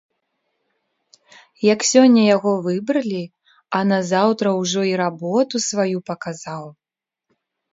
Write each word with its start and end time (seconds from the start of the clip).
Як 1.73 1.79
сёння 1.91 2.23
яго 2.35 2.51
выбралі, 2.67 3.21
а 3.81 3.83
назаўтра 3.93 4.47
ўжо 4.61 4.81
й 4.89 4.93
работу 5.05 5.55
сваю 5.69 5.97
паказаў. 6.09 6.63